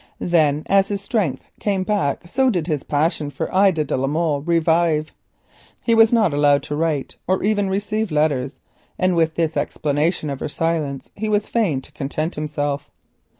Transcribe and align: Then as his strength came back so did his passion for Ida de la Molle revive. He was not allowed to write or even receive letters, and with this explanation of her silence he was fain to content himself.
Then 0.17 0.63
as 0.65 0.87
his 0.87 0.99
strength 0.99 1.43
came 1.59 1.83
back 1.83 2.27
so 2.27 2.49
did 2.49 2.65
his 2.65 2.81
passion 2.81 3.29
for 3.29 3.53
Ida 3.53 3.83
de 3.83 3.95
la 3.95 4.07
Molle 4.07 4.41
revive. 4.41 5.11
He 5.79 5.93
was 5.93 6.11
not 6.11 6.33
allowed 6.33 6.63
to 6.63 6.75
write 6.75 7.17
or 7.27 7.43
even 7.43 7.69
receive 7.69 8.09
letters, 8.09 8.57
and 8.97 9.15
with 9.15 9.35
this 9.35 9.55
explanation 9.55 10.31
of 10.31 10.39
her 10.39 10.49
silence 10.49 11.11
he 11.15 11.29
was 11.29 11.47
fain 11.49 11.81
to 11.81 11.91
content 11.91 12.33
himself. 12.33 12.89